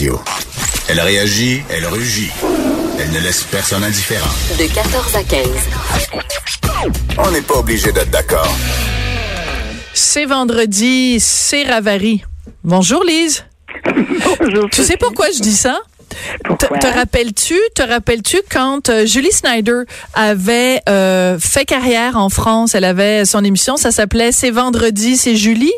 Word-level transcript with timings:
radio. 0.00 0.18
Elle 0.88 1.00
réagit, 1.00 1.62
elle 1.68 1.86
rugit. 1.86 2.30
Elle 2.98 3.10
ne 3.10 3.20
laisse 3.20 3.42
personne 3.44 3.84
indifférent. 3.84 4.30
De 4.58 4.66
14 4.72 5.16
à 5.16 5.22
15. 5.22 5.48
On 7.18 7.30
n'est 7.30 7.42
pas 7.42 7.58
obligé 7.58 7.92
d'être 7.92 8.10
d'accord. 8.10 8.56
C'est 9.92 10.24
vendredi, 10.24 11.18
c'est 11.20 11.64
Ravary. 11.64 12.24
Bonjour 12.64 13.04
Lise. 13.04 13.44
Bonjour. 14.40 14.70
Tu 14.70 14.82
sais 14.84 14.96
pourquoi 14.98 15.26
je 15.36 15.40
dis 15.40 15.56
ça? 15.56 15.78
Te 16.58 16.86
rappelles-tu, 16.86 17.56
te 17.74 17.82
rappelles-tu 17.82 18.38
quand 18.50 18.88
euh, 18.88 19.06
Julie 19.06 19.30
Snyder 19.30 19.82
avait 20.14 20.80
euh, 20.88 21.38
fait 21.38 21.64
carrière 21.64 22.16
en 22.16 22.30
France, 22.30 22.74
elle 22.74 22.84
avait 22.84 23.24
son 23.24 23.44
émission, 23.44 23.76
ça 23.76 23.92
s'appelait 23.92 24.32
C'est 24.32 24.50
vendredi, 24.50 25.16
c'est 25.16 25.36
Julie? 25.36 25.72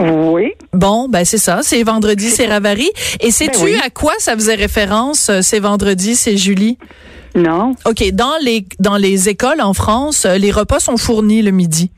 Oui. 0.00 0.52
Bon, 0.72 1.08
ben 1.08 1.24
c'est 1.24 1.38
ça, 1.38 1.60
c'est 1.62 1.82
vendredi, 1.82 2.30
c'est 2.30 2.46
Ravary. 2.46 2.90
Et 3.20 3.30
sais-tu 3.30 3.58
Ben 3.58 3.64
oui. 3.64 3.74
à 3.84 3.90
quoi 3.90 4.12
ça 4.18 4.34
faisait 4.34 4.54
référence, 4.54 5.28
euh, 5.28 5.40
c'est 5.42 5.60
vendredi, 5.60 6.16
c'est 6.16 6.36
Julie? 6.36 6.78
Non. 7.34 7.74
OK, 7.84 8.10
dans 8.12 8.32
les 8.42 8.66
dans 8.78 8.96
les 8.96 9.28
écoles 9.28 9.60
en 9.60 9.74
France, 9.74 10.24
euh, 10.24 10.36
les 10.36 10.50
repas 10.50 10.80
sont 10.80 10.96
fournis 10.96 11.42
le 11.42 11.50
midi. 11.50 11.90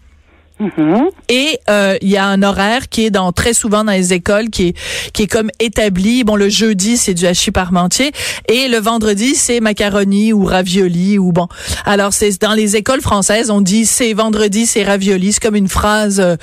Mhm. 0.62 1.10
Et 1.28 1.58
euh, 1.68 1.96
il 2.02 2.08
y 2.08 2.16
a 2.16 2.26
un 2.26 2.42
horaire 2.42 2.88
qui 2.88 3.06
est 3.06 3.10
dans 3.10 3.32
très 3.32 3.52
souvent 3.52 3.84
dans 3.84 3.92
les 3.92 4.12
écoles 4.12 4.48
qui 4.50 4.68
est 4.68 4.76
qui 5.12 5.24
est 5.24 5.26
comme 5.26 5.50
établi. 5.58 6.24
Bon, 6.24 6.36
le 6.36 6.48
jeudi 6.48 6.96
c'est 6.96 7.14
du 7.14 7.26
hachis 7.26 7.50
parmentier 7.50 8.12
et 8.48 8.68
le 8.68 8.78
vendredi 8.78 9.34
c'est 9.34 9.60
macaroni 9.60 10.32
ou 10.32 10.44
ravioli 10.44 11.18
ou 11.18 11.32
bon. 11.32 11.48
Alors 11.84 12.12
c'est 12.12 12.40
dans 12.40 12.54
les 12.54 12.76
écoles 12.76 13.00
françaises 13.00 13.50
on 13.50 13.60
dit 13.60 13.86
c'est 13.86 14.12
vendredi 14.12 14.66
c'est 14.66 14.84
ravioli. 14.84 15.32
C'est 15.32 15.42
comme 15.42 15.56
une 15.56 15.68
phrase 15.68 16.20
euh, 16.20 16.36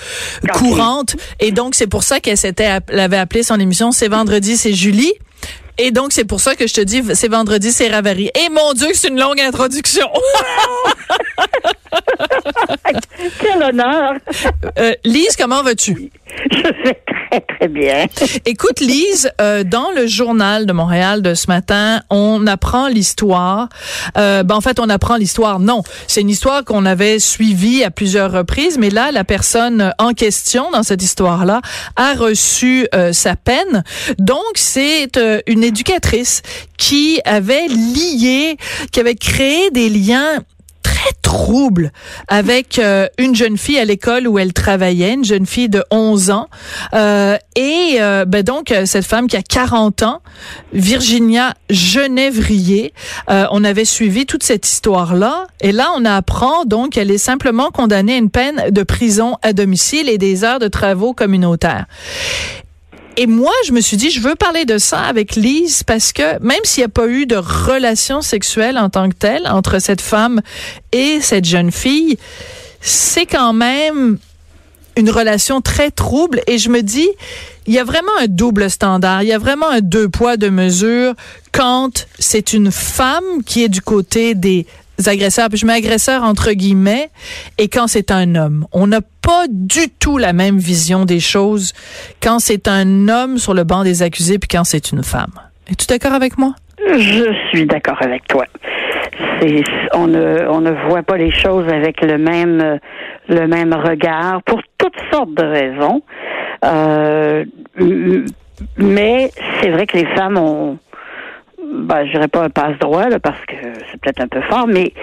courante 0.53 1.15
et 1.39 1.51
donc 1.51 1.75
c'est 1.75 1.87
pour 1.87 2.03
ça 2.03 2.19
qu'elle 2.19 2.37
s'était 2.37 2.69
elle 2.89 2.99
avait 2.99 3.17
appelé 3.17 3.43
son 3.43 3.59
émission 3.59 3.91
c'est 3.91 4.09
vendredi 4.09 4.57
c'est 4.57 4.73
Julie. 4.73 5.13
Et 5.81 5.91
donc, 5.91 6.11
c'est 6.11 6.25
pour 6.25 6.41
ça 6.41 6.55
que 6.55 6.67
je 6.67 6.73
te 6.73 6.81
dis, 6.81 7.01
c'est 7.13 7.29
vendredi, 7.29 7.71
c'est 7.71 7.87
Ravary. 7.87 8.29
Et 8.35 8.49
mon 8.49 8.73
Dieu, 8.73 8.89
c'est 8.93 9.07
une 9.07 9.19
longue 9.19 9.39
introduction. 9.39 10.09
Quel 13.39 13.63
honneur. 13.63 14.15
Euh, 14.77 14.93
Lise, 15.05 15.37
comment 15.37 15.63
vas-tu? 15.63 16.11
Je 16.51 16.83
vais 16.83 17.01
très, 17.59 17.67
bien. 17.67 18.05
Écoute, 18.45 18.79
Lise, 18.79 19.31
euh, 19.41 19.63
dans 19.63 19.91
le 19.91 20.07
journal 20.07 20.65
de 20.65 20.73
Montréal 20.73 21.21
de 21.21 21.33
ce 21.33 21.47
matin, 21.47 22.01
on 22.09 22.47
apprend 22.47 22.87
l'histoire. 22.87 23.69
Euh, 24.17 24.43
ben, 24.43 24.55
en 24.55 24.61
fait, 24.61 24.79
on 24.79 24.89
apprend 24.89 25.15
l'histoire. 25.15 25.59
Non, 25.59 25.83
c'est 26.07 26.21
une 26.21 26.29
histoire 26.29 26.63
qu'on 26.63 26.85
avait 26.85 27.19
suivie 27.19 27.83
à 27.83 27.91
plusieurs 27.91 28.31
reprises, 28.31 28.77
mais 28.77 28.89
là, 28.89 29.11
la 29.11 29.23
personne 29.23 29.93
en 29.99 30.13
question 30.13 30.71
dans 30.71 30.83
cette 30.83 31.03
histoire-là 31.03 31.61
a 31.95 32.13
reçu 32.13 32.87
euh, 32.95 33.13
sa 33.13 33.35
peine. 33.35 33.83
Donc, 34.17 34.39
c'est 34.55 35.17
euh, 35.17 35.39
une 35.47 35.63
éducatrice 35.63 36.41
qui 36.77 37.19
avait 37.25 37.67
lié, 37.67 38.57
qui 38.91 38.99
avait 38.99 39.15
créé 39.15 39.69
des 39.71 39.89
liens 39.89 40.43
trouble 41.29 41.91
avec 42.27 42.79
euh, 42.79 43.07
une 43.19 43.35
jeune 43.35 43.55
fille 43.55 43.77
à 43.77 43.85
l'école 43.85 44.27
où 44.27 44.39
elle 44.39 44.51
travaillait, 44.51 45.13
une 45.13 45.23
jeune 45.23 45.45
fille 45.45 45.69
de 45.69 45.83
11 45.91 46.31
ans. 46.31 46.47
Euh, 46.95 47.37
et 47.55 47.97
euh, 47.99 48.25
ben 48.25 48.41
donc, 48.41 48.71
euh, 48.71 48.87
cette 48.87 49.05
femme 49.05 49.27
qui 49.27 49.37
a 49.37 49.43
40 49.43 50.01
ans, 50.01 50.21
Virginia 50.73 51.53
Genèvrier, 51.69 52.93
euh, 53.29 53.45
on 53.51 53.63
avait 53.63 53.85
suivi 53.85 54.25
toute 54.25 54.41
cette 54.41 54.67
histoire-là. 54.67 55.45
Et 55.61 55.71
là, 55.71 55.91
on 55.95 56.03
apprend 56.03 56.65
donc 56.65 56.93
qu'elle 56.93 57.11
est 57.11 57.19
simplement 57.19 57.69
condamnée 57.69 58.15
à 58.15 58.17
une 58.17 58.31
peine 58.31 58.71
de 58.71 58.81
prison 58.81 59.35
à 59.43 59.53
domicile 59.53 60.09
et 60.09 60.17
des 60.17 60.43
heures 60.43 60.59
de 60.59 60.67
travaux 60.67 61.13
communautaires. 61.13 61.85
Et 63.17 63.27
moi, 63.27 63.51
je 63.65 63.73
me 63.73 63.81
suis 63.81 63.97
dit, 63.97 64.11
je 64.11 64.21
veux 64.21 64.35
parler 64.35 64.65
de 64.65 64.77
ça 64.77 65.01
avec 65.01 65.35
Lise 65.35 65.83
parce 65.83 66.13
que 66.13 66.41
même 66.41 66.59
s'il 66.63 66.81
n'y 66.81 66.85
a 66.85 66.89
pas 66.89 67.07
eu 67.07 67.25
de 67.25 67.35
relation 67.35 68.21
sexuelle 68.21 68.77
en 68.77 68.89
tant 68.89 69.09
que 69.09 69.15
telle 69.15 69.47
entre 69.47 69.79
cette 69.79 70.01
femme 70.01 70.41
et 70.91 71.19
cette 71.21 71.45
jeune 71.45 71.71
fille, 71.71 72.17
c'est 72.81 73.25
quand 73.25 73.53
même 73.53 74.17
une 74.95 75.09
relation 75.09 75.61
très 75.61 75.91
trouble. 75.91 76.41
Et 76.47 76.57
je 76.57 76.69
me 76.69 76.81
dis, 76.81 77.09
il 77.67 77.73
y 77.73 77.79
a 77.79 77.83
vraiment 77.83 78.11
un 78.19 78.27
double 78.27 78.69
standard, 78.69 79.23
il 79.23 79.29
y 79.29 79.33
a 79.33 79.37
vraiment 79.37 79.69
un 79.69 79.81
deux 79.81 80.09
poids, 80.09 80.37
deux 80.37 80.51
mesures 80.51 81.13
quand 81.51 82.07
c'est 82.19 82.53
une 82.53 82.71
femme 82.71 83.43
qui 83.45 83.63
est 83.63 83.69
du 83.69 83.81
côté 83.81 84.35
des 84.35 84.65
agresseurs, 85.07 85.49
puis 85.49 85.57
je 85.57 85.65
mets 85.65 85.73
agresseur 85.73 86.23
entre 86.23 86.51
guillemets, 86.51 87.09
et 87.57 87.67
quand 87.67 87.87
c'est 87.87 88.11
un 88.11 88.35
homme. 88.35 88.65
On 88.71 88.87
n'a 88.87 89.01
pas 89.01 89.45
du 89.49 89.89
tout 89.89 90.17
la 90.17 90.33
même 90.33 90.57
vision 90.57 91.05
des 91.05 91.19
choses 91.19 91.73
quand 92.21 92.39
c'est 92.39 92.67
un 92.67 93.07
homme 93.07 93.37
sur 93.37 93.53
le 93.53 93.63
banc 93.63 93.83
des 93.83 94.01
accusés, 94.01 94.39
puis 94.39 94.47
quand 94.47 94.63
c'est 94.63 94.91
une 94.91 95.03
femme. 95.03 95.33
Es-tu 95.69 95.85
d'accord 95.87 96.13
avec 96.13 96.37
moi? 96.37 96.55
Je 96.79 97.33
suis 97.49 97.65
d'accord 97.65 97.97
avec 98.01 98.27
toi. 98.27 98.45
On 99.93 100.07
ne, 100.07 100.87
voit 100.87 101.03
pas 101.03 101.17
les 101.17 101.31
choses 101.31 101.67
avec 101.67 102.01
le 102.01 102.17
même, 102.17 103.73
regard 103.73 104.41
pour 104.43 104.61
toutes 104.77 104.97
sortes 105.11 105.33
de 105.33 105.43
raisons. 105.43 106.01
Euh, 106.65 107.45
mais 108.77 109.31
c'est 109.61 109.69
vrai 109.69 109.85
que 109.85 109.97
les 109.97 110.05
femmes 110.15 110.37
ont, 110.37 110.77
ben, 111.71 112.05
je 112.05 112.11
dirais 112.11 112.27
pas 112.27 112.43
un 112.43 112.49
passe-droit, 112.49 113.09
là, 113.09 113.19
parce 113.19 113.39
que 113.45 113.55
c'est 113.91 114.01
peut-être 114.01 114.21
un 114.21 114.27
peu 114.27 114.41
fort, 114.41 114.67
mais 114.67 114.93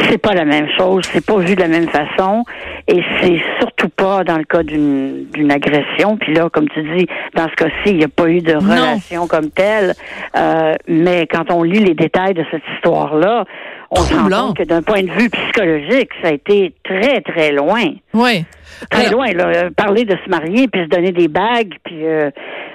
c'est 0.00 0.18
pas 0.18 0.34
la 0.34 0.44
même 0.44 0.68
chose, 0.76 1.04
c'est 1.12 1.24
pas 1.24 1.38
vu 1.38 1.54
de 1.54 1.60
la 1.60 1.68
même 1.68 1.88
façon, 1.88 2.44
et 2.86 3.02
c'est 3.20 3.40
surtout 3.58 3.88
pas 3.88 4.22
dans 4.24 4.36
le 4.36 4.44
cas 4.44 4.62
d'une 4.62 5.26
d'une 5.32 5.50
agression. 5.50 6.16
Puis 6.16 6.34
là, 6.34 6.48
comme 6.50 6.68
tu 6.68 6.82
dis, 6.96 7.06
dans 7.34 7.48
ce 7.48 7.54
cas-ci, 7.54 7.86
il 7.86 7.96
n'y 7.98 8.04
a 8.04 8.08
pas 8.08 8.28
eu 8.28 8.40
de 8.40 8.54
relation 8.54 9.26
comme 9.26 9.50
telle. 9.50 9.94
Euh, 10.36 10.74
mais 10.86 11.26
quand 11.26 11.50
on 11.50 11.62
lit 11.62 11.80
les 11.80 11.94
détails 11.94 12.34
de 12.34 12.44
cette 12.50 12.62
histoire-là, 12.74 13.44
on 13.90 13.96
se 13.96 14.14
rend 14.14 14.28
compte 14.28 14.56
que 14.58 14.64
d'un 14.64 14.82
point 14.82 15.02
de 15.02 15.10
vue 15.10 15.30
psychologique, 15.30 16.10
ça 16.22 16.28
a 16.28 16.32
été 16.32 16.74
très 16.84 17.20
très 17.22 17.52
loin, 17.52 17.84
Oui. 18.14 18.44
très 18.90 19.06
Alors- 19.06 19.12
loin. 19.24 19.32
Là, 19.32 19.46
Euh, 19.48 19.70
parler 19.76 20.04
de 20.04 20.16
se 20.24 20.28
marier 20.30 20.68
puis 20.68 20.82
se 20.82 20.88
donner 20.88 21.12
des 21.12 21.28
bagues, 21.28 21.74
puis 21.84 22.06
euh, 22.06 22.30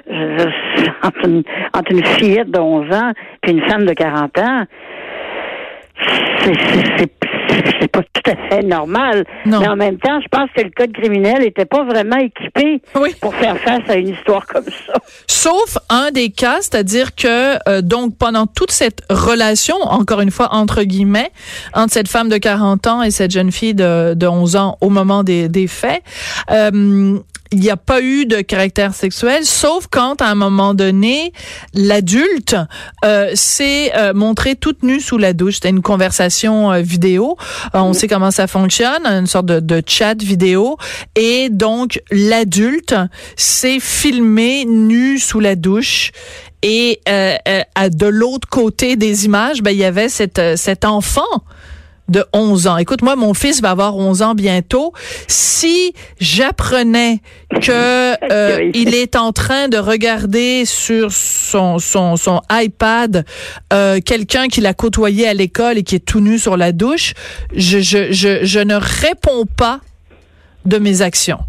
je- 0.10 0.38
je- 0.78 0.90
entre, 1.08 1.26
une, 1.28 1.44
entre 1.74 1.92
une 1.92 2.04
fillette 2.06 2.50
de 2.52 2.60
11 2.60 2.92
ans 2.94 3.12
puis 3.42 3.52
une 3.52 3.62
femme 3.70 3.86
de 3.86 3.94
40 3.94 4.38
ans 4.40 4.66
c'est- 6.44 7.10
c'est 7.80 7.88
pas 7.92 8.02
tout 8.02 8.32
à 8.32 8.36
fait 8.50 8.64
normal. 8.64 9.26
Non. 9.46 9.60
Mais 9.60 9.68
en 9.68 9.76
même 9.76 9.98
temps, 9.98 10.20
je 10.22 10.28
pense 10.28 10.50
que 10.56 10.62
le 10.62 10.72
code 10.76 10.92
criminel 10.94 11.42
n'était 11.42 11.66
pas 11.66 11.84
vraiment 11.84 12.18
équipé 12.18 12.82
Oui. 12.96 13.16
pour 13.22 13.34
faire 13.36 13.58
face 13.58 13.82
à 13.90 13.96
une 13.96 14.10
histoire 14.10 14.46
comme 14.48 14.66
ça. 14.66 14.94
Sauf 15.28 15.78
un 15.90 16.12
des 16.12 16.30
cas, 16.30 16.58
c'est-à-dire 16.62 17.16
que 17.16 17.58
euh, 17.70 17.82
donc 17.82 18.18
pendant 18.18 18.48
toute 18.48 18.72
cette 18.72 19.02
relation, 19.10 19.76
encore 19.82 20.22
une 20.22 20.32
fois 20.32 20.50
entre 20.54 20.84
guillemets, 20.84 21.32
entre 21.74 21.94
cette 21.94 22.08
femme 22.08 22.30
de 22.30 22.38
40 22.38 22.88
ans 22.88 23.04
et 23.04 23.12
cette 23.12 23.32
jeune 23.32 23.52
fille 23.52 23.74
de, 23.74 24.14
de 24.14 24.28
11 24.28 24.56
ans 24.56 24.78
au 24.82 24.90
moment 24.90 25.24
des, 25.24 25.50
des 25.50 25.68
faits, 25.68 26.02
euh, 26.52 27.18
il 27.54 27.60
n'y 27.60 27.70
a 27.70 27.78
pas 27.78 28.02
eu 28.02 28.26
de 28.26 28.42
caractère 28.42 28.96
sexuel, 28.96 29.46
sauf 29.46 29.86
quand 29.90 30.22
à 30.22 30.26
un 30.26 30.36
moment 30.36 30.74
donné, 30.74 31.34
l'adulte 31.76 32.56
euh, 33.06 33.30
s'est 33.36 33.92
euh, 33.96 34.14
montré 34.14 34.56
toute 34.56 34.82
nue 34.82 35.00
sous 35.00 35.20
la 35.20 35.34
douche. 35.34 35.56
C'était 35.56 35.70
une 35.70 35.84
conversation 35.84 36.72
euh, 36.72 36.82
vidéo. 36.82 37.38
Euh, 37.76 37.80
on 37.80 37.94
sait 37.94 38.08
comment 38.08 38.32
ça 38.32 38.48
fonctionne, 38.48 39.06
une 39.06 39.28
sorte 39.28 39.46
de, 39.46 39.60
de 39.60 39.84
chat 39.86 40.20
vidéo. 40.22 40.78
Et 41.16 41.50
donc, 41.50 42.02
l'adulte 42.10 42.96
s'est 43.36 43.80
filmé 43.80 44.66
nu 44.66 45.20
sous 45.20 45.40
la 45.40 45.56
douche. 45.56 46.12
Et 46.64 47.02
euh, 47.08 47.36
euh, 47.48 47.62
à 47.76 47.90
de 47.90 48.08
l'autre 48.08 48.48
côté 48.48 48.96
des 48.96 49.26
images, 49.26 49.62
ben, 49.62 49.72
il 49.72 49.78
y 49.78 49.84
avait 49.84 50.10
cette, 50.10 50.42
cet 50.56 50.86
enfant 50.86 51.44
de 52.10 52.26
11 52.34 52.68
ans. 52.68 52.78
Écoute, 52.78 53.02
moi, 53.02 53.16
mon 53.16 53.34
fils 53.34 53.62
va 53.62 53.72
avoir 53.72 53.96
11 53.96 54.22
ans 54.22 54.36
bientôt. 54.36 54.94
Si 55.28 55.94
j'apprenais 56.20 57.22
que 57.62 58.32
euh, 58.32 58.72
il 58.74 58.94
est 58.94 59.16
en 59.16 59.32
train 59.32 59.70
de 59.70 59.78
regarder 59.78 60.66
sur 60.66 61.12
son 61.12 61.80
son, 61.80 62.18
son 62.18 62.42
iPad 62.52 63.26
euh, 63.72 64.00
quelqu'un 64.04 64.48
qu'il 64.48 64.66
a 64.66 64.74
côtoyé 64.74 65.28
à 65.28 65.34
l'école 65.34 65.78
et 65.78 65.84
qui 65.84 65.96
est 65.96 66.06
tout 66.06 66.20
nu 66.20 66.40
sur 66.40 66.58
la 66.58 66.72
douche, 66.72 67.14
je 67.56 67.80
je 67.80 68.12
je, 68.12 68.44
je 68.44 68.60
ne 68.60 68.76
réponds 68.76 69.46
pas 69.46 69.80
de 70.66 70.78
mes 70.78 71.02
actions. 71.02 71.40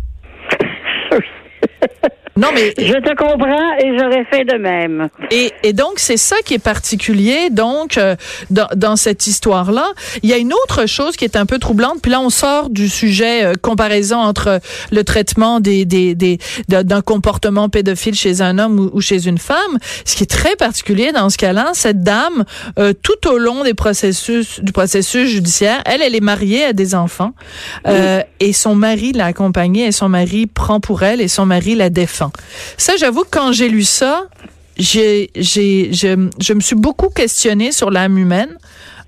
Non, 2.36 2.48
mais 2.54 2.74
Je 2.76 2.92
te 2.94 3.14
comprends 3.16 3.76
et 3.78 3.96
j'aurais 3.98 4.24
fait 4.24 4.44
de 4.44 4.58
même. 4.58 5.08
et, 5.30 5.52
et 5.62 5.72
donc, 5.72 5.94
c'est 5.98 6.16
ça 6.16 6.36
qui 6.44 6.54
est 6.54 6.58
particulier. 6.58 7.48
Donc, 7.50 7.96
euh, 7.96 8.16
dans, 8.50 8.66
dans 8.74 8.96
cette 8.96 9.26
histoire-là, 9.26 9.86
il 10.22 10.30
y 10.30 10.32
a 10.32 10.36
une 10.36 10.52
autre 10.52 10.86
chose 10.86 11.16
qui 11.16 11.24
est 11.24 11.36
un 11.36 11.46
peu 11.46 11.58
troublante. 11.58 11.98
Puis 12.02 12.10
là, 12.10 12.20
on 12.20 12.30
sort 12.30 12.70
du 12.70 12.88
sujet 12.88 13.44
euh, 13.44 13.52
comparaison 13.60 14.16
entre 14.18 14.60
le 14.90 15.04
traitement 15.04 15.60
des, 15.60 15.84
des, 15.84 16.14
des, 16.16 16.38
de- 16.68 16.82
d'un 16.82 17.02
comportement 17.02 17.68
pédophile 17.68 18.14
chez 18.14 18.40
un 18.40 18.58
homme 18.58 18.80
ou, 18.80 18.90
ou 18.94 19.00
chez 19.00 19.28
une 19.28 19.38
femme. 19.38 19.78
Ce 20.04 20.16
qui 20.16 20.24
est 20.24 20.30
très 20.30 20.56
particulier 20.56 21.12
dans 21.12 21.30
ce 21.30 21.38
cas-là, 21.38 21.70
cette 21.74 22.02
dame, 22.02 22.44
euh, 22.78 22.92
tout 23.02 23.28
au 23.28 23.38
long 23.38 23.62
des 23.62 23.74
processus, 23.74 24.60
du 24.60 24.72
processus 24.72 25.28
judiciaire, 25.28 25.82
elle, 25.86 26.02
elle 26.02 26.14
est 26.16 26.20
mariée 26.20 26.64
à 26.64 26.72
des 26.72 26.94
enfants. 26.96 27.32
Euh, 27.86 28.22
Et 28.40 28.52
son 28.52 28.74
mari 28.74 29.12
l'a 29.12 29.26
accompagnée 29.26 29.86
et 29.86 29.92
son 29.92 30.08
mari 30.08 30.46
prend 30.46 30.80
pour 30.80 31.02
elle 31.04 31.20
et 31.20 31.28
son 31.28 31.46
mari 31.46 31.74
la 31.76 31.90
défend. 31.90 32.23
Ça, 32.76 32.94
j'avoue, 32.96 33.22
que 33.22 33.30
quand 33.30 33.52
j'ai 33.52 33.68
lu 33.68 33.82
ça, 33.82 34.24
j'ai, 34.76 35.30
j'ai, 35.36 35.92
je, 35.92 36.28
je 36.40 36.52
me 36.52 36.60
suis 36.60 36.76
beaucoup 36.76 37.08
questionnée 37.08 37.72
sur 37.72 37.90
l'âme 37.90 38.18
humaine. 38.18 38.56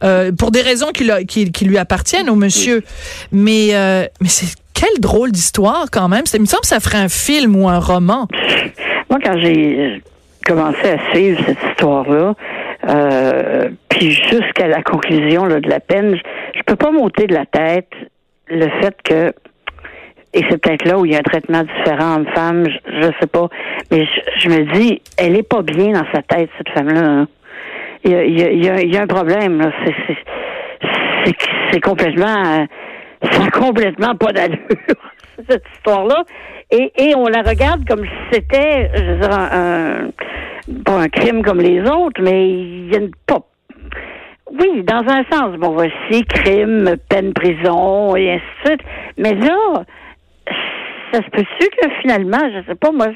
Euh, 0.05 0.31
pour 0.31 0.51
des 0.51 0.61
raisons 0.61 0.91
qui, 0.93 1.11
qui, 1.27 1.51
qui 1.51 1.65
lui 1.65 1.79
appartiennent 1.79 2.29
au 2.29 2.35
monsieur. 2.35 2.83
Mais, 3.33 3.71
euh, 3.73 4.05
mais 4.21 4.29
c'est 4.29 4.55
quelle 4.75 5.01
drôle 5.01 5.33
d'histoire 5.33 5.87
quand 5.91 6.09
même. 6.09 6.25
Il 6.35 6.41
me 6.41 6.47
semble 6.47 6.61
que 6.61 6.69
ça 6.69 6.81
ferait 6.81 6.99
un 6.99 7.09
film 7.09 7.57
ou 7.57 7.69
un 7.69 7.79
roman. 7.79 8.29
Moi, 9.11 9.19
quand 9.25 9.39
j'ai 9.39 10.03
commencé 10.45 10.91
à 10.91 11.13
suivre 11.13 11.41
cette 11.47 11.59
histoire-là, 11.71 12.35
euh, 12.89 13.69
puis 13.89 14.11
jusqu'à 14.11 14.69
la 14.69 14.83
conclusion 14.83 15.47
là, 15.47 15.61
de 15.61 15.69
la 15.69 15.81
peine, 15.81 16.15
je, 16.15 16.59
je 16.59 16.63
peux 16.67 16.77
pas 16.77 16.91
m'ôter 16.91 17.27
de 17.27 17.35
la 17.35 17.47
tête 17.47 17.91
le 18.49 18.69
fait 18.81 18.95
que, 19.03 19.33
et 20.33 20.45
c'est 20.51 20.59
peut-être 20.59 20.85
là 20.85 20.99
où 20.99 21.05
il 21.05 21.13
y 21.13 21.17
a 21.17 21.19
un 21.19 21.23
traitement 21.23 21.63
différent 21.63 22.17
homme-femme, 22.17 22.67
je, 22.69 23.01
je 23.01 23.11
sais 23.21 23.27
pas, 23.27 23.49
mais 23.91 24.07
je, 24.39 24.49
me 24.49 24.73
dis, 24.75 25.01
elle 25.19 25.37
est 25.37 25.49
pas 25.49 25.63
bien 25.63 25.93
dans 25.93 26.07
sa 26.13 26.23
tête, 26.23 26.51
cette 26.59 26.69
femme-là. 26.71 27.27
Il 28.05 28.13
y 28.13 28.97
a, 28.97 29.03
un 29.03 29.07
problème, 29.07 29.59
là. 29.61 29.73
C'est, 31.73 31.81
complètement, 31.81 32.45
euh, 32.45 32.67
ça 33.33 33.51
complètement 33.51 34.15
pas 34.15 34.33
d'allure, 34.33 34.59
cette 35.49 35.65
histoire-là. 35.77 36.23
Et, 36.71 37.15
on 37.17 37.27
la 37.27 37.43
regarde 37.43 37.87
comme 37.89 38.05
si 38.05 38.11
c'était, 38.33 38.91
je 38.95 39.03
veux 39.05 39.19
dire, 39.19 39.33
un, 39.33 39.49
un- 39.53 40.11
pas 40.85 41.01
un 41.01 41.09
crime 41.09 41.43
comme 41.43 41.61
les 41.61 41.81
autres, 41.81 42.21
mais 42.23 42.49
il 42.49 42.93
y 42.93 42.97
a 42.97 42.99
une 42.99 43.11
pas. 43.27 43.41
Oui, 44.51 44.85
dans 44.85 45.05
un 45.09 45.25
sens, 45.31 45.57
bon, 45.59 45.71
voici, 45.71 46.25
crime, 46.29 46.97
peine 47.09 47.33
prison, 47.33 48.15
et 48.17 48.33
ainsi 48.33 48.45
de 48.65 48.69
suite. 48.69 48.81
Mais 49.19 49.35
là, 49.35 49.85
ça 51.13 51.23
se 51.23 51.31
peut-tu 51.31 51.69
que 51.69 51.89
finalement, 52.01 52.39
je 52.53 52.63
sais 52.69 52.75
pas, 52.75 52.91
moi, 52.93 53.09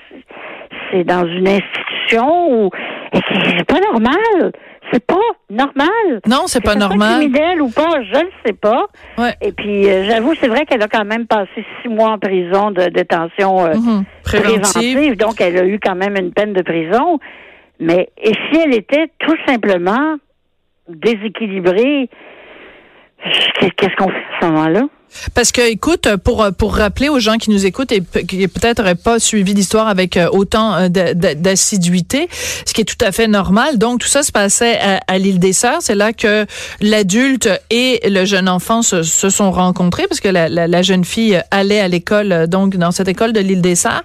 c'est- 0.90 1.04
dans 1.04 1.26
une 1.26 1.46
institution 1.48 2.64
où 2.66 2.70
et 3.12 3.18
c'est 3.56 3.64
pas 3.66 3.80
normal. 3.92 4.52
C'est 4.92 5.06
pas 5.06 5.14
normal. 5.48 6.20
Non, 6.28 6.42
c'est 6.46 6.64
pas 6.64 6.74
normal. 6.74 7.18
criminel 7.20 7.62
ou 7.62 7.70
pas, 7.70 8.02
je 8.02 8.18
ne 8.18 8.30
sais 8.44 8.52
pas. 8.54 8.86
Ouais. 9.18 9.34
Et 9.40 9.52
puis, 9.52 9.88
euh, 9.88 10.02
j'avoue, 10.04 10.34
c'est 10.34 10.48
vrai 10.48 10.66
qu'elle 10.66 10.82
a 10.82 10.88
quand 10.88 11.04
même 11.04 11.26
passé 11.28 11.64
six 11.80 11.88
mois 11.88 12.10
en 12.10 12.18
prison 12.18 12.72
de 12.72 12.86
détention 12.88 13.60
euh, 13.66 13.74
Mhm. 13.74 14.04
Préventive. 14.24 14.60
préventive, 14.72 15.16
donc 15.16 15.40
elle 15.40 15.58
a 15.58 15.64
eu 15.64 15.78
quand 15.78 15.94
même 15.94 16.16
une 16.16 16.32
peine 16.32 16.52
de 16.54 16.62
prison. 16.62 17.20
Mais 17.78 18.08
et 18.20 18.32
si 18.50 18.58
elle 18.60 18.74
était 18.74 19.10
tout 19.20 19.36
simplement 19.46 20.16
déséquilibrée, 20.88 22.08
qu'est-ce 23.76 23.94
qu'on 23.96 24.08
fait 24.08 24.16
à 24.16 24.40
ce 24.40 24.46
moment-là? 24.46 24.82
Parce 25.34 25.52
que, 25.52 25.60
écoute, 25.70 26.08
pour 26.24 26.46
pour 26.56 26.74
rappeler 26.76 27.08
aux 27.08 27.18
gens 27.18 27.36
qui 27.36 27.50
nous 27.50 27.66
écoutent 27.66 27.92
et 27.92 28.02
qui 28.26 28.46
peut-être 28.48 28.78
n'auraient 28.78 28.94
pas 28.94 29.18
suivi 29.18 29.54
l'histoire 29.54 29.88
avec 29.88 30.16
euh, 30.16 30.28
autant 30.32 30.74
euh, 30.74 30.88
d'a- 30.88 31.14
d'a- 31.14 31.34
d'assiduité, 31.34 32.28
ce 32.64 32.72
qui 32.72 32.80
est 32.80 32.84
tout 32.84 33.04
à 33.04 33.12
fait 33.12 33.28
normal. 33.28 33.78
Donc, 33.78 34.00
tout 34.00 34.08
ça 34.08 34.22
se 34.22 34.32
passait 34.32 34.78
à, 35.06 35.18
l'île 35.18 35.38
des 35.38 35.52
Sœurs. 35.52 35.78
C'est 35.80 35.94
là 35.94 36.12
que 36.12 36.46
l'adulte 36.80 37.48
et 37.70 38.00
le 38.08 38.24
jeune 38.24 38.48
enfant 38.48 38.82
se, 38.82 39.02
sont 39.02 39.50
rencontrés 39.50 40.06
parce 40.08 40.20
que 40.20 40.28
la, 40.28 40.82
jeune 40.82 41.04
fille 41.04 41.40
allait 41.50 41.80
à 41.80 41.88
l'école, 41.88 42.32
euh, 42.32 42.46
donc 42.46 42.76
dans 42.76 42.90
cette 42.90 43.08
école 43.08 43.32
de 43.32 43.40
l'île 43.40 43.60
des 43.62 43.74
Sœurs. 43.74 44.02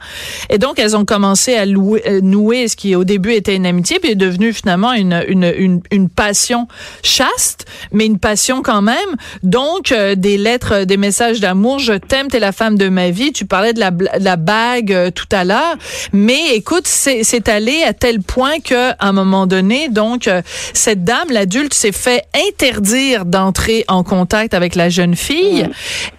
Et 0.50 0.58
donc, 0.58 0.80
elles 0.80 0.96
ont 0.96 1.06
commencé 1.06 1.56
à 1.56 1.66
nouer 1.66 2.68
ce 2.68 2.76
qui 2.76 2.96
au 2.96 3.04
début 3.04 3.34
était 3.34 3.56
une 3.56 3.66
amitié, 3.66 4.00
puis 4.00 4.12
est 4.12 4.16
devenu 4.16 4.54
finalement 4.54 4.94
une, 4.94 5.24
une, 5.28 5.54
une, 5.58 5.82
une 5.92 6.10
passion 6.10 6.68
chaste, 7.04 7.66
mais 7.92 8.06
une 8.06 8.20
passion 8.20 8.62
quand 8.62 8.82
même. 8.82 8.96
Donc, 9.44 9.92
euh, 9.92 10.16
des 10.16 10.38
lettres, 10.38 10.84
des 10.86 10.95
messages 10.98 11.40
d'amour, 11.40 11.80
je 11.80 11.94
t'aime, 11.94 12.28
t'es 12.28 12.40
la 12.40 12.52
femme 12.52 12.78
de 12.78 12.90
ma 12.90 13.10
vie. 13.10 13.32
Tu 13.32 13.46
parlais 13.46 13.74
de 13.74 13.80
la, 13.80 13.92
de 13.92 14.08
la 14.20 14.36
bague 14.36 14.92
euh, 14.92 15.12
tout 15.12 15.28
à 15.32 15.44
l'heure, 15.44 15.76
mais 16.14 16.56
écoute, 16.56 16.88
c'est 16.88 17.24
c'est 17.24 17.50
allé 17.50 17.84
à 17.84 17.94
tel 17.94 18.22
point 18.22 18.60
que 18.60 18.92
à 18.92 19.08
un 19.08 19.12
moment 19.12 19.48
donné, 19.48 19.90
donc 19.90 20.28
euh, 20.28 20.42
cette 20.74 21.04
dame, 21.04 21.30
l'adulte, 21.30 21.74
s'est 21.74 21.92
fait 21.92 22.24
interdire 22.50 23.26
d'entrer 23.26 23.86
en 23.88 24.04
contact 24.04 24.54
avec 24.54 24.76
la 24.76 24.90
jeune 24.90 25.16
fille 25.16 25.68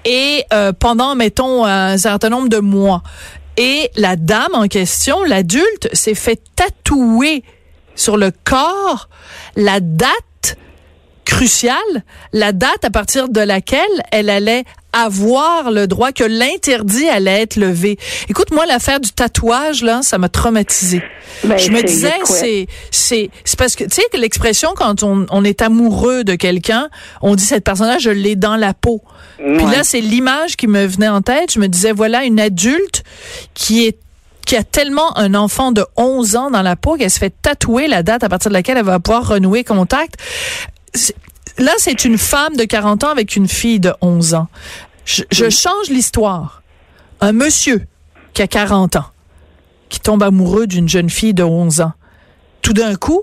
et 0.04 0.44
euh, 0.52 0.72
pendant 0.72 1.14
mettons 1.14 1.64
un 1.64 1.96
certain 1.96 2.28
nombre 2.28 2.48
de 2.48 2.58
mois. 2.58 3.02
Et 3.56 3.90
la 3.96 4.16
dame 4.16 4.54
en 4.54 4.66
question, 4.68 5.22
l'adulte, 5.24 5.88
s'est 5.92 6.14
fait 6.14 6.40
tatouer 6.56 7.42
sur 7.94 8.18
le 8.18 8.30
corps 8.44 9.08
la 9.56 9.80
date 9.80 10.10
cruciale, 11.26 11.76
la 12.32 12.52
date 12.52 12.84
à 12.84 12.90
partir 12.90 13.28
de 13.28 13.40
laquelle 13.40 13.82
elle 14.12 14.30
allait 14.30 14.64
avoir 14.92 15.70
le 15.70 15.86
droit 15.86 16.12
que 16.12 16.24
l'interdit 16.24 17.06
allait 17.08 17.42
être 17.42 17.56
levé. 17.56 17.98
Écoute, 18.30 18.50
moi, 18.50 18.64
l'affaire 18.64 18.98
du 18.98 19.10
tatouage, 19.10 19.82
là, 19.82 20.00
ça 20.02 20.16
m'a 20.16 20.30
traumatisé. 20.30 21.02
Ben, 21.44 21.58
je 21.58 21.70
me 21.70 21.82
disais, 21.82 22.14
c'est, 22.24 22.66
c'est, 22.90 23.28
c'est 23.44 23.58
parce 23.58 23.76
que, 23.76 23.84
tu 23.84 23.96
sais, 23.96 24.02
que 24.10 24.16
l'expression, 24.16 24.70
quand 24.74 25.02
on, 25.02 25.26
on 25.30 25.44
est 25.44 25.60
amoureux 25.60 26.24
de 26.24 26.34
quelqu'un, 26.34 26.88
on 27.20 27.34
dit, 27.34 27.44
cette 27.44 27.64
personne-là, 27.64 27.98
je 27.98 28.08
l'ai 28.08 28.36
dans 28.36 28.56
la 28.56 28.72
peau. 28.72 29.02
Puis 29.36 29.66
là, 29.66 29.82
c'est 29.82 30.00
l'image 30.00 30.56
qui 30.56 30.66
me 30.66 30.86
venait 30.86 31.08
en 31.08 31.20
tête. 31.20 31.52
Je 31.52 31.58
me 31.58 31.68
disais, 31.68 31.92
voilà, 31.92 32.24
une 32.24 32.40
adulte 32.40 33.02
qui 33.52 33.86
est 33.86 33.98
qui 34.46 34.56
a 34.56 34.62
tellement 34.62 35.18
un 35.18 35.34
enfant 35.34 35.72
de 35.72 35.84
11 35.96 36.36
ans 36.36 36.50
dans 36.52 36.62
la 36.62 36.76
peau 36.76 36.94
qu'elle 36.94 37.10
se 37.10 37.18
fait 37.18 37.34
tatouer 37.42 37.88
la 37.88 38.04
date 38.04 38.22
à 38.22 38.28
partir 38.28 38.48
de 38.48 38.54
laquelle 38.54 38.78
elle 38.78 38.84
va 38.84 39.00
pouvoir 39.00 39.26
renouer 39.26 39.64
contact. 39.64 40.14
Là, 41.58 41.72
c'est 41.78 42.04
une 42.04 42.18
femme 42.18 42.56
de 42.56 42.64
40 42.64 43.04
ans 43.04 43.10
avec 43.10 43.36
une 43.36 43.48
fille 43.48 43.80
de 43.80 43.92
11 44.00 44.34
ans. 44.34 44.48
Je, 45.04 45.22
je 45.30 45.48
change 45.48 45.88
l'histoire. 45.88 46.62
Un 47.20 47.32
monsieur 47.32 47.86
qui 48.34 48.42
a 48.42 48.46
40 48.46 48.96
ans, 48.96 49.06
qui 49.88 50.00
tombe 50.00 50.22
amoureux 50.22 50.66
d'une 50.66 50.88
jeune 50.88 51.08
fille 51.08 51.32
de 51.32 51.42
11 51.42 51.80
ans. 51.80 51.92
Tout 52.60 52.74
d'un 52.74 52.96
coup, 52.96 53.22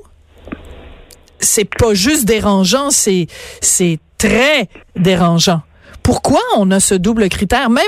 c'est 1.39 1.65
pas 1.65 1.93
juste 1.93 2.25
dérangeant, 2.25 2.89
c'est 2.89 3.27
c'est 3.61 3.99
très 4.17 4.69
dérangeant. 4.95 5.61
Pourquoi 6.01 6.41
on 6.57 6.71
a 6.71 6.79
ce 6.79 6.95
double 6.95 7.29
critère? 7.29 7.69
Même 7.69 7.83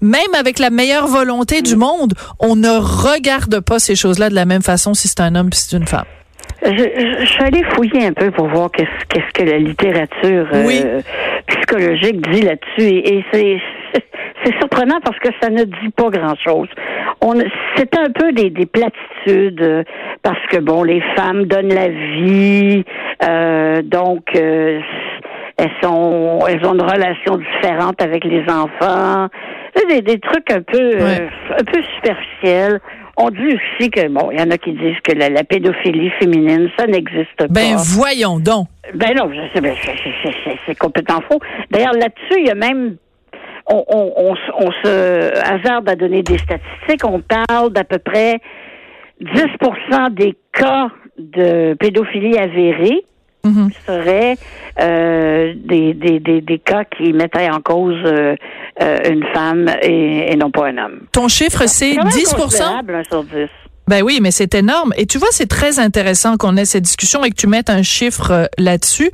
même 0.00 0.34
avec 0.38 0.58
la 0.58 0.70
meilleure 0.70 1.08
volonté 1.08 1.62
du 1.62 1.76
monde, 1.76 2.14
on 2.38 2.56
ne 2.56 2.68
regarde 2.78 3.60
pas 3.60 3.78
ces 3.78 3.96
choses-là 3.96 4.30
de 4.30 4.34
la 4.34 4.44
même 4.44 4.62
façon 4.62 4.94
si 4.94 5.08
c'est 5.08 5.20
un 5.20 5.34
homme 5.34 5.52
si 5.52 5.68
c'est 5.68 5.76
une 5.76 5.86
femme. 5.86 6.04
Je, 6.64 6.70
je, 6.70 7.20
je 7.20 7.24
suis 7.24 7.42
allée 7.42 7.62
fouiller 7.74 8.06
un 8.06 8.12
peu 8.12 8.30
pour 8.30 8.48
voir 8.48 8.70
qu'est-ce 8.72 9.06
qu'est-ce 9.08 9.32
que 9.32 9.48
la 9.48 9.58
littérature 9.58 10.46
euh, 10.52 11.00
psychologique 11.46 12.20
dit 12.30 12.42
là-dessus 12.42 12.82
et, 12.82 13.18
et 13.18 13.24
c'est 13.32 13.58
c'est 14.44 14.58
surprenant 14.58 14.98
parce 15.04 15.18
que 15.20 15.28
ça 15.40 15.50
ne 15.50 15.62
dit 15.64 15.90
pas 15.96 16.10
grand-chose. 16.10 16.68
On 17.20 17.34
c'est 17.76 17.96
un 17.96 18.10
peu 18.10 18.32
des, 18.32 18.50
des 18.50 18.66
platitudes 18.66 19.62
euh, 19.62 19.84
parce 20.22 20.44
que 20.50 20.58
bon 20.58 20.82
les 20.82 21.00
femmes 21.16 21.44
donnent 21.44 21.72
la 21.72 21.88
vie 21.88 22.84
euh, 23.22 23.82
donc 23.82 24.24
euh, 24.34 24.80
elles 25.56 25.70
sont 25.82 26.40
elles 26.48 26.64
ont 26.66 26.74
une 26.74 26.82
relation 26.82 27.36
différente 27.36 28.02
avec 28.02 28.24
les 28.24 28.42
enfants 28.50 29.28
des, 29.86 30.02
des 30.02 30.18
trucs 30.18 30.50
un 30.50 30.62
peu 30.62 30.92
euh, 31.00 31.28
un 31.58 31.64
peu 31.64 31.80
superficiels. 31.96 32.80
On 33.20 33.30
dit 33.30 33.46
aussi 33.56 33.90
que 33.90 34.06
bon, 34.08 34.30
il 34.30 34.38
y 34.38 34.42
en 34.42 34.50
a 34.50 34.58
qui 34.58 34.72
disent 34.72 35.00
que 35.02 35.12
la, 35.12 35.28
la 35.28 35.42
pédophilie 35.44 36.10
féminine, 36.20 36.70
ça 36.78 36.86
n'existe 36.86 37.46
Ben 37.50 37.74
pas. 37.74 37.82
voyons 37.96 38.38
donc. 38.38 38.68
Ben 38.94 39.12
non, 39.16 39.28
je 39.32 39.40
sais, 39.52 39.60
ben, 39.60 39.74
c'est- 40.66 40.78
complètement 40.78 41.20
faux. 41.30 41.40
D'ailleurs, 41.70 41.94
là-dessus, 41.94 42.38
il 42.40 42.46
y 42.46 42.50
a 42.50 42.54
même 42.54 42.96
on, 43.66 43.84
on, 43.88 44.12
on, 44.16 44.34
se- 44.36 44.52
on 44.54 44.70
se 44.82 45.32
hasarde 45.52 45.88
à 45.88 45.96
donner 45.96 46.22
des 46.22 46.38
statistiques. 46.38 47.04
On 47.04 47.20
parle 47.20 47.72
d'à 47.72 47.84
peu 47.84 47.98
près 47.98 48.38
10% 49.20 50.10
des 50.14 50.34
cas 50.52 50.88
de 51.18 51.74
pédophilie 51.74 52.38
avérés 52.38 53.02
Mhm. 53.44 53.70
seraient 53.86 54.36
euh, 54.80 55.54
des, 55.56 55.94
des, 55.94 56.20
des, 56.20 56.40
des 56.40 56.58
cas 56.58 56.84
qui 56.84 57.12
mettraient 57.12 57.50
en 57.50 57.60
cause 57.60 57.94
euh, 58.04 58.34
euh, 58.82 58.98
une 59.10 59.24
femme 59.32 59.68
et, 59.82 60.32
et 60.32 60.36
non 60.36 60.50
pas 60.50 60.66
un 60.68 60.78
homme. 60.78 61.00
Ton 61.12 61.28
chiffre 61.28 61.66
c'est 61.66 61.96
quand 61.96 62.04
même 62.04 62.12
10 62.12 62.34
considérable, 62.34 62.94
un 62.94 63.04
sur 63.04 63.24
10. 63.24 63.48
Ben 63.88 64.02
oui, 64.02 64.18
mais 64.20 64.30
c'est 64.30 64.54
énorme. 64.54 64.92
Et 64.96 65.06
tu 65.06 65.18
vois, 65.18 65.28
c'est 65.30 65.48
très 65.48 65.78
intéressant 65.78 66.36
qu'on 66.36 66.56
ait 66.56 66.66
cette 66.66 66.84
discussion 66.84 67.24
et 67.24 67.30
que 67.30 67.36
tu 67.36 67.46
mettes 67.46 67.70
un 67.70 67.82
chiffre 67.82 68.30
euh, 68.30 68.44
là-dessus. 68.58 69.10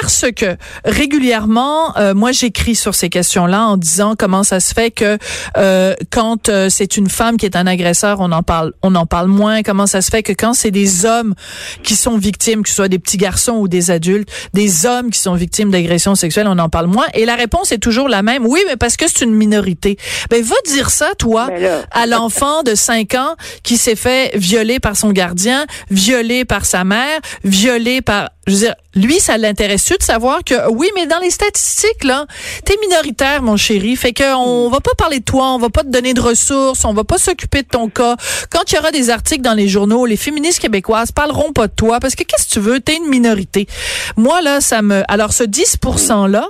Parce 0.00 0.26
que 0.36 0.56
régulièrement, 0.84 1.96
euh, 1.96 2.14
moi 2.14 2.30
j'écris 2.30 2.74
sur 2.74 2.94
ces 2.94 3.08
questions-là 3.08 3.66
en 3.66 3.76
disant 3.76 4.14
comment 4.16 4.44
ça 4.44 4.60
se 4.60 4.72
fait 4.72 4.90
que 4.90 5.18
euh, 5.56 5.94
quand 6.10 6.48
euh, 6.48 6.68
c'est 6.68 6.96
une 6.96 7.08
femme 7.08 7.36
qui 7.36 7.46
est 7.46 7.56
un 7.56 7.66
agresseur, 7.66 8.20
on 8.20 8.30
en 8.30 8.42
parle, 8.42 8.72
on 8.82 8.94
en 8.94 9.06
parle 9.06 9.28
moins. 9.28 9.62
Comment 9.62 9.86
ça 9.86 10.00
se 10.00 10.10
fait 10.10 10.22
que 10.22 10.32
quand 10.32 10.52
c'est 10.52 10.70
des 10.70 11.04
hommes 11.04 11.34
qui 11.82 11.96
sont 11.96 12.16
victimes, 12.16 12.62
que 12.62 12.68
ce 12.68 12.76
soit 12.76 12.88
des 12.88 12.98
petits 12.98 13.16
garçons 13.16 13.54
ou 13.54 13.66
des 13.66 13.90
adultes, 13.90 14.28
des 14.54 14.86
hommes 14.86 15.10
qui 15.10 15.18
sont 15.18 15.34
victimes 15.34 15.70
d'agressions 15.70 16.14
sexuelles, 16.14 16.48
on 16.48 16.58
en 16.58 16.68
parle 16.68 16.86
moins. 16.86 17.06
Et 17.14 17.24
la 17.24 17.34
réponse 17.34 17.72
est 17.72 17.78
toujours 17.78 18.08
la 18.08 18.22
même. 18.22 18.46
Oui, 18.46 18.60
mais 18.68 18.76
parce 18.76 18.96
que 18.96 19.06
c'est 19.08 19.24
une 19.24 19.34
minorité. 19.34 19.98
Ben 20.30 20.42
va 20.44 20.56
dire 20.66 20.90
ça, 20.90 21.14
toi, 21.18 21.48
Ben 21.48 21.84
à 21.90 22.06
l'enfant 22.06 22.62
de 22.62 22.74
5 22.74 23.14
ans 23.14 23.34
qui 23.62 23.77
s'est 23.78 23.96
fait 23.96 24.36
violer 24.36 24.80
par 24.80 24.96
son 24.96 25.10
gardien, 25.10 25.66
violer 25.90 26.44
par 26.44 26.64
sa 26.64 26.84
mère, 26.84 27.20
violer 27.44 28.02
par 28.02 28.30
je 28.48 28.54
veux 28.54 28.60
dire, 28.60 28.74
lui, 28.94 29.20
ça 29.20 29.36
l'intéresse-tu 29.36 29.98
de 29.98 30.02
savoir 30.02 30.42
que, 30.42 30.70
oui, 30.70 30.90
mais 30.94 31.06
dans 31.06 31.18
les 31.18 31.30
statistiques, 31.30 32.02
là, 32.02 32.26
t'es 32.64 32.76
minoritaire, 32.80 33.42
mon 33.42 33.56
chéri. 33.56 33.94
Fait 33.94 34.14
qu'on 34.14 34.70
va 34.70 34.80
pas 34.80 34.94
parler 34.96 35.20
de 35.20 35.24
toi, 35.24 35.54
on 35.54 35.58
va 35.58 35.68
pas 35.68 35.82
te 35.82 35.88
donner 35.88 36.14
de 36.14 36.20
ressources, 36.20 36.84
on 36.84 36.94
va 36.94 37.04
pas 37.04 37.18
s'occuper 37.18 37.62
de 37.62 37.68
ton 37.68 37.90
cas. 37.90 38.16
Quand 38.50 38.62
il 38.72 38.76
y 38.76 38.78
aura 38.78 38.90
des 38.90 39.10
articles 39.10 39.42
dans 39.42 39.52
les 39.52 39.68
journaux, 39.68 40.06
les 40.06 40.16
féministes 40.16 40.60
québécoises 40.60 41.12
parleront 41.12 41.52
pas 41.52 41.66
de 41.66 41.74
toi 41.74 42.00
parce 42.00 42.14
que 42.14 42.24
qu'est-ce 42.24 42.48
que 42.48 42.52
tu 42.54 42.60
veux? 42.60 42.80
T'es 42.80 42.96
une 42.96 43.08
minorité. 43.08 43.68
Moi, 44.16 44.40
là, 44.40 44.60
ça 44.62 44.80
me, 44.80 45.02
alors 45.08 45.34
ce 45.34 45.44
10 45.44 45.76
%-là, 45.82 46.48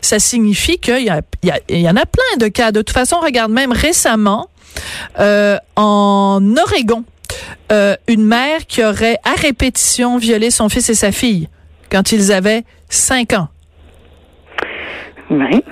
ça 0.00 0.18
signifie 0.18 0.78
qu'il 0.78 1.02
y, 1.02 1.10
a, 1.10 1.22
il 1.68 1.80
y, 1.80 1.88
en 1.88 1.96
a 1.96 2.06
plein 2.06 2.36
de 2.38 2.48
cas. 2.48 2.72
De 2.72 2.82
toute 2.82 2.94
façon, 2.94 3.16
regarde 3.20 3.52
même 3.52 3.72
récemment, 3.72 4.48
euh, 5.18 5.56
en 5.76 6.40
Oregon, 6.56 7.04
euh, 7.72 7.96
une 8.08 8.24
mère 8.24 8.66
qui 8.66 8.84
aurait 8.84 9.18
à 9.24 9.34
répétition 9.34 10.18
violé 10.18 10.50
son 10.50 10.68
fils 10.68 10.88
et 10.90 10.94
sa 10.94 11.12
fille 11.12 11.48
quand 11.90 12.12
ils 12.12 12.32
avaient 12.32 12.64
5 12.88 13.32
ans. 13.34 13.48
Oui. 15.30 15.62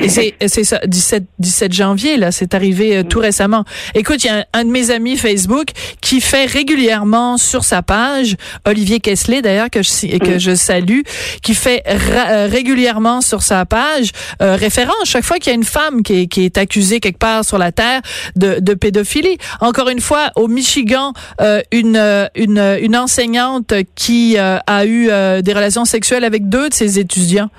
Et 0.00 0.08
c'est 0.48 0.64
ça, 0.64 0.80
17, 0.86 1.24
17 1.38 1.72
janvier, 1.72 2.16
là, 2.16 2.32
c'est 2.32 2.54
arrivé 2.54 2.96
euh, 2.96 3.02
tout 3.02 3.18
récemment. 3.18 3.64
Écoute, 3.94 4.24
il 4.24 4.28
y 4.28 4.30
a 4.30 4.46
un, 4.54 4.64
de 4.64 4.70
mes 4.70 4.90
amis 4.90 5.16
Facebook 5.16 5.68
qui 6.00 6.20
fait 6.20 6.46
régulièrement 6.46 7.36
sur 7.36 7.64
sa 7.64 7.82
page, 7.82 8.36
Olivier 8.64 9.00
Kessler 9.00 9.42
d'ailleurs, 9.42 9.68
que 9.70 9.82
je, 9.82 10.18
que 10.18 10.38
je 10.38 10.54
salue, 10.54 11.00
qui 11.42 11.54
fait 11.54 11.82
euh, 11.86 12.48
régulièrement 12.50 13.20
sur 13.20 13.42
sa 13.42 13.66
page 13.66 14.10
euh, 14.40 14.56
référence 14.56 15.04
chaque 15.04 15.24
fois 15.24 15.38
qu'il 15.38 15.50
y 15.50 15.54
a 15.54 15.56
une 15.56 15.64
femme 15.64 16.02
qui 16.02 16.22
est, 16.22 16.26
qui 16.26 16.44
est 16.44 16.56
accusée 16.56 17.00
quelque 17.00 17.18
part 17.18 17.44
sur 17.44 17.58
la 17.58 17.70
terre 17.70 18.00
de, 18.36 18.60
de 18.60 18.74
pédophilie. 18.74 19.36
Encore 19.60 19.90
une 19.90 20.00
fois, 20.00 20.30
au 20.36 20.48
Michigan, 20.48 21.12
euh, 21.40 21.60
une, 21.72 21.96
une, 22.34 22.58
une 22.80 22.96
enseignante 22.96 23.74
qui 23.94 24.38
a 24.38 24.86
eu 24.86 25.06
des 25.42 25.52
relations 25.52 25.84
sexuelles 25.84 26.24
avec 26.24 26.48
deux 26.48 26.68
de 26.68 26.74
ses 26.74 26.98
étudiants. 26.98 27.50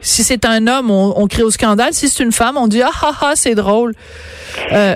Si 0.00 0.22
c'est 0.22 0.44
un 0.44 0.66
homme, 0.66 0.90
on, 0.90 1.14
on, 1.16 1.26
crie 1.26 1.42
au 1.42 1.50
scandale. 1.50 1.92
Si 1.92 2.08
c'est 2.08 2.22
une 2.22 2.32
femme, 2.32 2.56
on 2.56 2.68
dit 2.68 2.82
ah 2.82 2.90
ah 3.02 3.12
ah, 3.20 3.32
c'est 3.34 3.54
drôle. 3.54 3.92
Euh, 4.72 4.94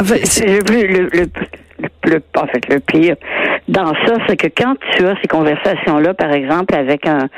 le, 0.00 1.08
le, 1.08 1.30
le, 2.04 2.22
en 2.36 2.46
fait, 2.46 2.68
le 2.68 2.80
pire 2.80 3.16
dans 3.68 3.92
ça, 4.06 4.14
c'est 4.28 4.36
que 4.36 4.46
quand 4.46 4.74
tu 4.92 5.06
as 5.06 5.14
ces 5.20 5.28
conversations-là, 5.28 6.14
par 6.14 6.30
exemple, 6.32 6.74
avec 6.74 7.06
un, 7.06 7.28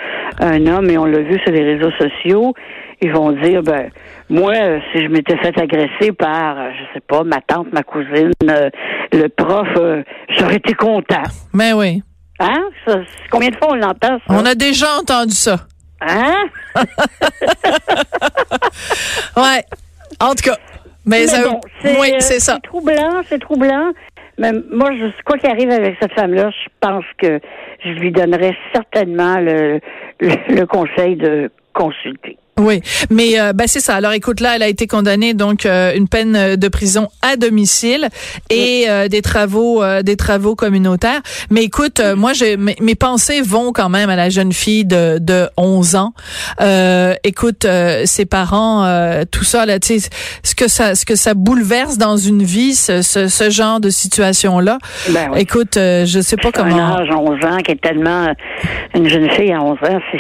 un 0.40 0.66
homme, 0.66 0.90
et 0.90 0.98
on 0.98 1.06
l'a 1.06 1.20
vu 1.20 1.38
sur 1.44 1.52
les 1.52 1.64
réseaux 1.64 1.90
sociaux, 1.92 2.54
ils 3.00 3.12
vont 3.12 3.32
dire, 3.32 3.62
ben, 3.62 3.90
moi, 4.28 4.52
si 4.92 5.02
je 5.02 5.08
m'étais 5.08 5.36
fait 5.38 5.58
agresser 5.58 6.12
par, 6.12 6.56
je 6.72 6.94
sais 6.94 7.00
pas, 7.00 7.24
ma 7.24 7.40
tante, 7.40 7.72
ma 7.72 7.82
cousine, 7.82 8.32
euh, 8.48 8.68
le 9.12 9.28
prof, 9.28 9.68
euh, 9.76 10.02
j'aurais 10.36 10.56
été 10.56 10.74
content. 10.74 11.22
Mais 11.54 11.72
oui. 11.72 12.02
Hein? 12.40 12.68
combien 13.30 13.48
de 13.48 13.56
fois 13.56 13.68
on 13.72 13.74
l'entend? 13.74 14.18
On 14.28 14.44
a 14.44 14.54
déjà 14.54 14.86
entendu 15.00 15.34
ça. 15.34 15.56
Hein? 16.00 16.44
ouais. 19.36 19.64
En 20.20 20.34
tout 20.34 20.50
cas. 20.50 20.56
Mais, 21.04 21.26
bon, 21.26 21.60
c'est 22.20 22.40
ça. 22.40 22.54
C'est 22.54 22.62
troublant, 22.68 23.22
c'est 23.28 23.40
troublant. 23.40 23.92
Mais 24.36 24.52
moi, 24.70 24.90
je, 24.92 25.06
quoi 25.24 25.38
qu'il 25.38 25.48
arrive 25.50 25.70
avec 25.70 25.96
cette 26.00 26.12
femme-là, 26.12 26.50
je 26.50 26.68
pense 26.80 27.04
que 27.16 27.40
je 27.84 27.90
lui 27.90 28.12
donnerais 28.12 28.56
certainement 28.72 29.38
le, 29.38 29.80
le 30.20 30.64
conseil 30.64 31.16
de 31.16 31.50
consulter. 31.78 32.36
Oui, 32.58 32.80
mais 33.08 33.38
euh, 33.38 33.52
ben 33.52 33.66
c'est 33.68 33.80
ça. 33.80 33.94
Alors 33.94 34.12
écoute, 34.12 34.40
là, 34.40 34.56
elle 34.56 34.62
a 34.62 34.68
été 34.68 34.86
condamnée 34.86 35.32
donc 35.32 35.64
euh, 35.64 35.94
une 35.94 36.08
peine 36.08 36.56
de 36.56 36.68
prison 36.68 37.08
à 37.22 37.36
domicile 37.36 38.08
et 38.50 38.86
euh, 38.88 39.06
des 39.06 39.22
travaux 39.22 39.82
des 40.02 40.16
travaux 40.16 40.56
communautaires. 40.56 41.20
Mais 41.50 41.62
écoute, 41.62 42.02
moi, 42.16 42.32
j'ai 42.32 42.56
mes, 42.56 42.94
pensées 42.96 43.42
vont 43.42 43.72
quand 43.72 43.88
même 43.88 44.10
à 44.10 44.16
la 44.16 44.28
jeune 44.28 44.52
fille 44.52 44.84
de, 44.84 45.18
de 45.20 45.48
11 45.56 45.94
ans. 45.96 46.12
écoute, 47.22 47.66
ses 48.04 48.26
parents, 48.26 49.22
tout 49.30 49.44
ça 49.44 49.64
là, 49.64 49.78
tu 49.78 50.00
sais, 50.00 50.10
ce 50.42 50.54
que 50.54 50.66
ça 50.68 50.96
ce 50.96 51.06
que 51.06 51.14
ça 51.14 51.34
bouleverse 51.34 51.96
dans 51.96 52.16
une 52.16 52.42
vie, 52.42 52.74
ce, 52.74 53.02
ce, 53.02 53.50
genre 53.50 53.78
de 53.78 53.90
situation 53.90 54.58
là. 54.58 54.78
Ben 55.10 55.30
écoute, 55.36 55.74
je 55.76 56.20
sais 56.20 56.36
pas 56.36 56.50
comment. 56.50 56.76
Un 56.76 57.02
âge 57.02 57.08
11 57.10 57.44
ans 57.44 57.56
qui 57.58 57.72
est 57.72 57.80
tellement 57.80 58.34
une 58.94 59.08
jeune 59.08 59.30
fille 59.30 59.52
à 59.52 59.62
11 59.62 59.70
ans, 59.70 60.00
c'est 60.10 60.18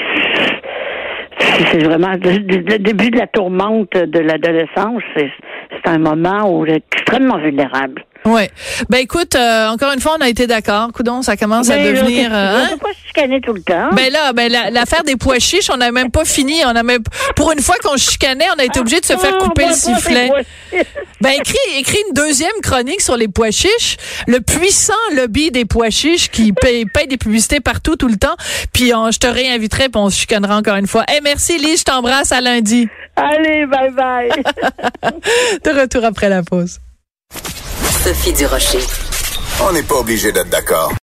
c'est 1.70 1.82
vraiment 1.82 2.12
le, 2.12 2.78
début 2.78 3.10
de 3.10 3.18
la 3.18 3.26
tourmente 3.26 3.92
de 3.92 4.18
l'adolescence. 4.18 5.02
C'est 5.16 5.90
un 5.90 5.98
moment 5.98 6.50
où 6.50 6.66
est 6.66 6.84
extrêmement 6.92 7.38
vulnérable. 7.38 8.04
Oui. 8.24 8.42
Ben 8.90 8.98
écoute, 8.98 9.34
euh, 9.34 9.68
encore 9.68 9.92
une 9.92 10.00
fois, 10.00 10.16
on 10.18 10.22
a 10.22 10.28
été 10.28 10.46
d'accord. 10.46 10.92
Coudon, 10.92 11.22
ça 11.22 11.36
commence 11.36 11.70
à 11.70 11.76
ben, 11.76 11.94
devenir. 11.94 12.30
Euh, 12.32 12.64
hein? 12.64 12.76
pas 12.80 12.90
chicaner 13.06 13.40
tout 13.40 13.52
le 13.52 13.62
temps. 13.62 13.90
Ben 13.92 14.12
là, 14.12 14.32
ben 14.32 14.50
l'affaire 14.50 15.04
des 15.04 15.16
pois 15.16 15.38
chiches, 15.38 15.70
on 15.72 15.76
n'a 15.76 15.92
même 15.92 16.10
pas 16.10 16.24
fini. 16.24 16.60
On 16.66 16.76
a 16.76 16.82
même 16.82 17.02
pour 17.36 17.52
une 17.52 17.60
fois 17.60 17.76
qu'on 17.82 17.96
chicanait, 17.96 18.46
on 18.56 18.60
a 18.60 18.64
été 18.64 18.80
obligé 18.80 19.00
de 19.00 19.06
se 19.06 19.16
faire 19.16 19.34
ah, 19.40 19.44
couper 19.44 19.66
le 19.68 19.74
sifflet. 19.74 20.30
Ben 21.20 21.30
écris, 21.30 21.56
écris 21.76 21.98
une 22.08 22.14
deuxième 22.14 22.60
chronique 22.62 23.00
sur 23.00 23.16
les 23.16 23.28
pois 23.28 23.50
chiches, 23.50 23.96
le 24.26 24.40
puissant 24.40 24.92
lobby 25.16 25.50
des 25.50 25.64
pois 25.64 25.90
chiches 25.90 26.30
qui 26.30 26.52
paye, 26.60 26.84
paye 26.86 27.08
des 27.08 27.16
publicités 27.16 27.60
partout 27.60 27.96
tout 27.96 28.08
le 28.08 28.16
temps. 28.16 28.36
Puis 28.72 28.88
je 28.90 29.18
te 29.18 29.26
réinviterai, 29.26 29.88
puis 29.88 30.00
on 30.00 30.10
se 30.10 30.20
chicanera 30.20 30.56
encore 30.56 30.76
une 30.76 30.86
fois. 30.86 31.04
Eh 31.14 31.20
merci 31.22 31.58
Lise, 31.58 31.80
je 31.80 31.84
t'embrasse 31.84 32.32
à 32.32 32.40
lundi. 32.40 32.88
Allez, 33.16 33.66
bye 33.66 33.90
bye. 33.90 34.28
de 35.64 35.80
retour 35.80 36.04
après 36.04 36.28
la 36.28 36.42
pause. 36.42 36.78
Sophie 38.04 38.32
Durocher. 38.32 38.78
On 39.60 39.72
n'est 39.72 39.82
pas 39.82 39.96
obligé 39.96 40.30
d'être 40.30 40.50
d'accord. 40.50 40.92